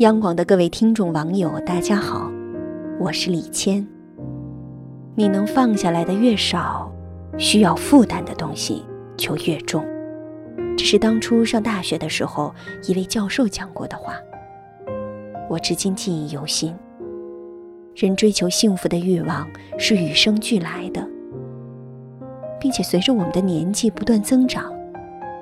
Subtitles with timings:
[0.00, 2.30] 央广的各位听众网友，大家好，
[3.00, 3.86] 我是李谦。
[5.14, 6.92] 你能放下来的越少，
[7.38, 8.84] 需要负担的东西
[9.16, 9.82] 就越重。
[10.76, 12.54] 这是当初上大学的时候
[12.86, 14.16] 一位教授讲过的话，
[15.48, 16.76] 我至今记忆犹新。
[17.94, 19.48] 人追求幸福的欲望
[19.78, 21.08] 是与生俱来的，
[22.60, 24.70] 并且随着我们的年纪不断增长，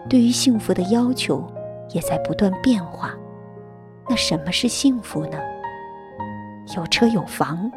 [0.08, 1.46] 对于幸福的要求
[1.90, 3.14] 也在不断变化。
[4.08, 5.38] 那什么是幸福呢？
[6.76, 7.70] 有车有房，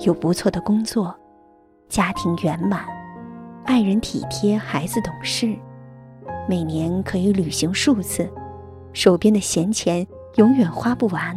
[0.00, 1.14] 有不错的工作，
[1.88, 2.84] 家庭圆满，
[3.64, 5.56] 爱人体贴，孩子懂事，
[6.48, 8.28] 每年可以旅行数次，
[8.92, 10.06] 手边的闲钱
[10.36, 11.36] 永远花不完。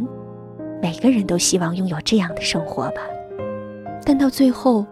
[0.81, 3.01] 每个人都希望拥有这样的生活吧，
[4.03, 4.85] 但到最后，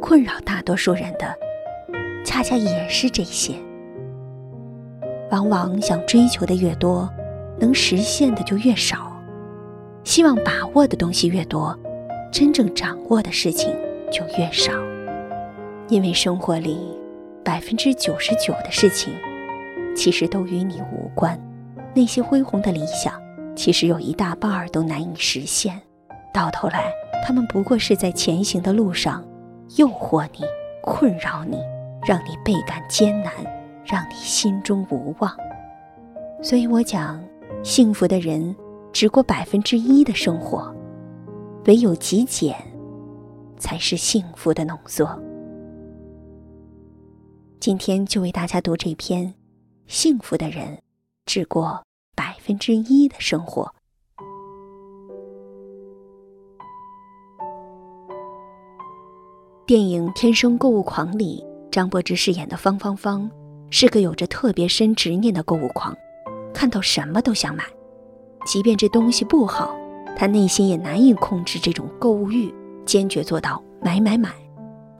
[0.00, 1.34] 困扰大多数人的，
[2.24, 3.54] 恰恰也是这些。
[5.32, 7.10] 往往想追求的越多。
[7.58, 9.12] 能实现的就越少，
[10.04, 11.78] 希望把握的东西越多，
[12.32, 13.72] 真正掌握的事情
[14.10, 14.72] 就越少。
[15.88, 16.78] 因为生活里
[17.44, 19.14] 百分之九十九的事情，
[19.94, 21.38] 其实都与你无关。
[21.94, 23.12] 那些恢宏的理想，
[23.54, 25.80] 其实有一大半儿都难以实现。
[26.32, 26.90] 到头来，
[27.24, 29.22] 他们不过是在前行的路上，
[29.76, 30.44] 诱惑你，
[30.82, 31.58] 困扰你，
[32.04, 33.32] 让你倍感艰难，
[33.84, 35.34] 让你心中无望。
[36.42, 37.22] 所以我讲。
[37.62, 38.56] 幸福的人
[38.92, 40.74] 只过百分之一的生活，
[41.66, 42.56] 唯有极简，
[43.56, 45.06] 才是幸福的浓缩。
[47.60, 49.26] 今天就为大家读这篇
[49.86, 50.76] 《幸福的人
[51.24, 51.80] 只过
[52.16, 53.62] 百分之一的生活》。
[59.66, 63.30] 电影《天生购物狂》里，张柏芝饰演的方芳芳
[63.72, 65.96] 是个有着特别深执念的购物狂。
[66.52, 67.64] 看到什么都想买，
[68.44, 69.74] 即便这东西不好，
[70.14, 72.54] 他内心也难以控制这种购物欲，
[72.84, 74.30] 坚决做到买买买。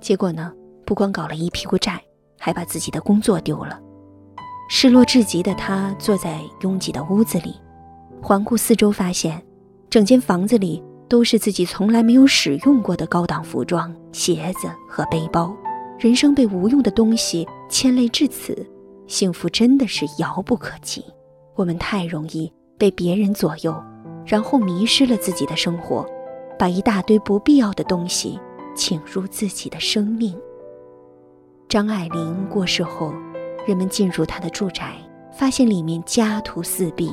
[0.01, 0.51] 结果呢，
[0.87, 2.03] 不光搞了一屁股债，
[2.41, 3.79] 还把自己的工作丢了。
[4.71, 7.55] 失落至极的他坐在拥挤的屋子里，
[8.23, 9.41] 环顾四周，发现
[9.91, 15.55] 整间房子里都是自己从来没有使用过的高档服装、鞋子和背包。
[16.03, 18.67] 人生被无用的东西牵累至此，
[19.07, 21.05] 幸福真的是遥不可及。
[21.55, 23.73] 我们太容易被别人左右，
[24.27, 26.05] 然后迷失了自己的生活，
[26.59, 28.37] 把一大堆不必要的东西
[28.75, 30.37] 请入自己的生命。
[31.69, 33.15] 张爱玲过世后，
[33.65, 34.97] 人们进入她的住宅，
[35.33, 37.13] 发现里面家徒四壁，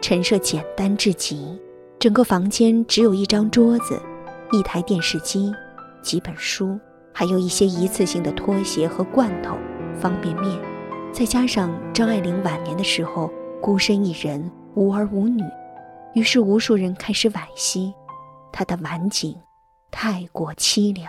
[0.00, 1.60] 陈设简单至极，
[1.98, 4.00] 整个房间只有一张桌子、
[4.52, 5.52] 一台电视机、
[6.02, 6.80] 几本书，
[7.12, 9.56] 还有一些一次性的拖鞋和罐头、
[9.98, 10.58] 方便面，
[11.12, 13.30] 再加上张爱玲晚年的时候。
[13.62, 15.40] 孤身一人，无儿无女，
[16.14, 17.94] 于是无数人开始惋惜
[18.50, 19.36] 她的晚景
[19.88, 21.08] 太过凄凉。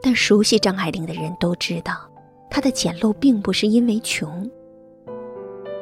[0.00, 2.08] 但熟悉张爱玲的人都知道，
[2.48, 4.48] 她的简陋并不是因为穷。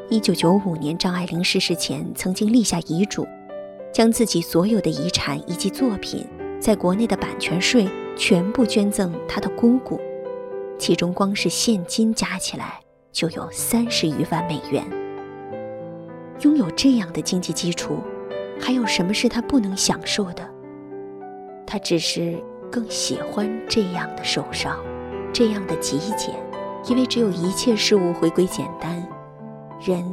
[0.08, 3.28] 一九九五年，张爱玲逝世前曾经立下遗嘱，
[3.92, 6.26] 将自己所有的遗产以及作品
[6.58, 7.86] 在国内的版权税
[8.20, 9.98] 全部捐赠他的姑姑，
[10.78, 12.78] 其中光是现金加起来
[13.10, 14.84] 就有三十余万美元。
[16.42, 17.96] 拥有这样的经济基础，
[18.60, 20.46] 还有什么是他不能享受的？
[21.66, 22.38] 他只是
[22.70, 24.76] 更喜欢这样的瘦少，
[25.32, 26.34] 这样的极简，
[26.88, 29.02] 因为只有一切事物回归简单，
[29.82, 30.04] 人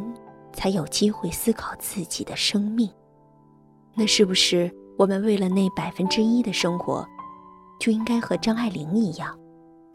[0.53, 2.89] 才有机会思考自己的生命。
[3.93, 7.05] 那是不是我们为了那百分之一的生活，
[7.79, 9.37] 就应该和张爱玲一样，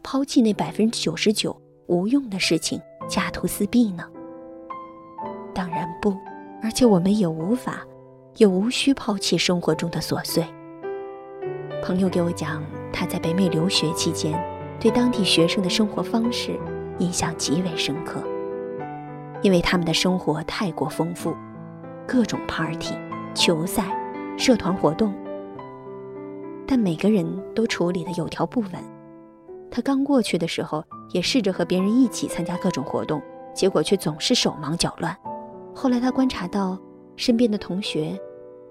[0.01, 1.55] 抛弃那百分之九十九
[1.87, 4.03] 无用的事情，家徒四壁呢？
[5.53, 6.15] 当然不，
[6.61, 7.81] 而且我们也无法，
[8.37, 10.43] 也无需抛弃生活中的琐碎。
[11.83, 14.33] 朋友给我讲，他在北美留学期间，
[14.79, 16.57] 对当地学生的生活方式
[16.99, 18.23] 印象极为深刻，
[19.41, 21.35] 因为他们的生活太过丰富，
[22.07, 22.95] 各种 party、
[23.35, 23.85] 球赛、
[24.37, 25.13] 社团活动，
[26.67, 28.71] 但每个人都处理的有条不紊。
[29.69, 33.21] 他刚过去的时候，也试着和别人一起参加各种活动，
[33.53, 35.15] 结果却总是手忙脚乱。
[35.73, 36.77] 后来他观察到，
[37.15, 38.19] 身边的同学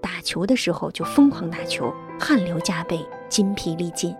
[0.00, 4.12] 打球的时候就疯狂打球，汗流浃背，筋疲力尽；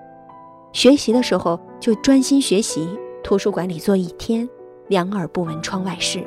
[0.73, 4.49] 学习的时候就专心学习，图书馆里坐一天，
[4.89, 6.21] 两耳不闻窗外事；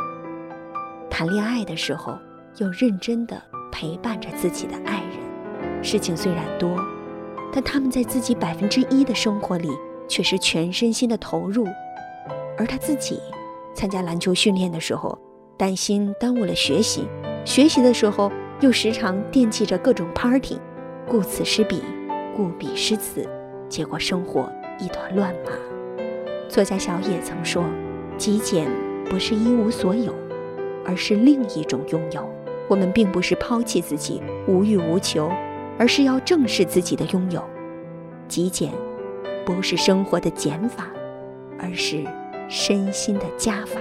[1.10, 2.18] 谈恋爱的时候
[2.58, 3.42] 又认真地
[3.72, 5.84] 陪伴着自己的爱人。
[5.84, 6.78] 事情虽然多，
[7.56, 9.70] 但他们在自己百分之一的生活里
[10.08, 11.66] 却是全身心的投入。
[12.58, 13.20] 而他自己
[13.74, 15.18] 参加篮球训练的时候。
[15.58, 17.08] 担心耽误了学习，
[17.46, 18.30] 学习的时候
[18.60, 20.60] 又时常惦记着各种 party，
[21.08, 21.82] 顾此失彼，
[22.36, 23.26] 顾彼失此，
[23.70, 25.54] 结果生活一团乱麻。
[26.50, 27.64] 作家小野曾说
[28.20, 28.70] ：“极简
[29.10, 30.14] 不是一无所有，
[30.86, 32.30] 而是另一种拥有。
[32.68, 35.32] 我们并不是抛弃自己，无欲无求，
[35.78, 37.44] 而是要正视自己的拥有。
[38.28, 38.72] 极简
[39.46, 40.88] 不是生活的减法，
[41.60, 42.04] 而是
[42.50, 43.80] 身心的加法。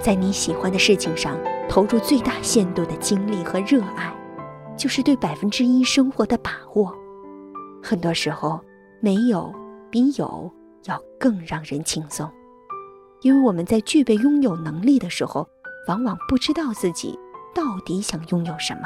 [0.00, 1.38] 在你喜欢的事情上
[1.68, 4.14] 投入最大限度的精力和热爱，
[4.76, 6.94] 就是对百分之一生活的把握。
[7.82, 8.60] 很多时候，
[9.00, 9.52] 没有
[9.90, 10.50] 比有。”
[10.86, 12.30] 要更让人轻松，
[13.22, 15.44] 因为我们在具备拥有能力的时候，
[15.88, 17.18] 往往不知道自己
[17.52, 18.82] 到底想拥有什么。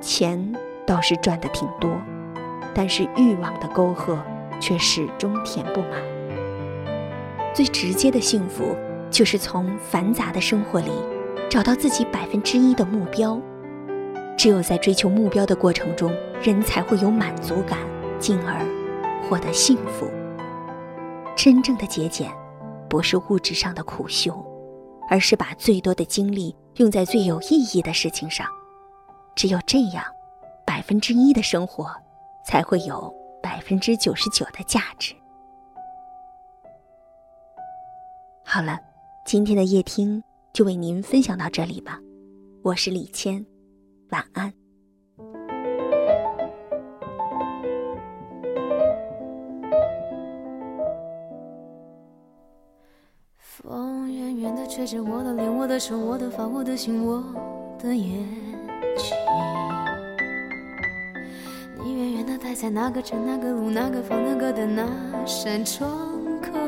[0.00, 0.54] 钱
[0.86, 1.90] 倒是赚的挺多，
[2.74, 4.16] 但是欲望的沟壑
[4.60, 5.90] 却始终填不满。
[7.52, 8.76] 最直接的幸福，
[9.10, 10.90] 就是从繁杂的生活里
[11.48, 13.40] 找到自己百分之一的目标。
[14.36, 16.12] 只有在追求目标的过程中，
[16.42, 17.78] 人才会有满足感，
[18.18, 18.60] 进而
[19.22, 20.06] 获得幸福。
[21.34, 22.30] 真正的节俭，
[22.88, 24.44] 不是物质上的苦修，
[25.08, 28.46] 而是把最多的精力用在最有意义的事情上。
[29.34, 30.04] 只有这样，
[30.76, 31.90] 百分之一的生活
[32.44, 33.10] 才会有
[33.42, 35.14] 百分之九十九的价值。
[38.44, 38.78] 好了，
[39.24, 41.98] 今天的夜听就为您分享到这里吧。
[42.62, 43.46] 我是李谦，
[44.10, 44.52] 晚安。
[53.38, 57.24] 风远远的吹着我的脸，我的手，我的发，我的心，我
[57.78, 58.28] 的眼
[62.58, 64.82] 在那个城、那个路、那个房、那个的那
[65.26, 65.90] 扇窗
[66.40, 66.58] 口。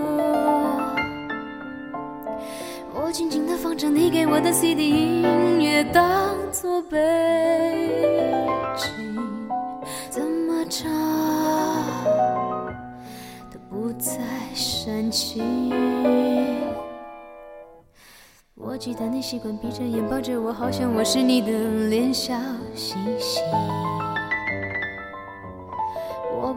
[2.92, 6.98] 我静静地放着你给我的 CD 音乐，当作背
[8.76, 8.86] 景，
[10.10, 10.90] 怎么唱
[13.50, 14.20] 都不再
[14.54, 15.72] 煽情。
[18.54, 21.50] 我记得你习惯闭着眼抱着我，好像我是你的
[21.88, 22.34] 脸，笑
[22.74, 23.40] 嘻嘻。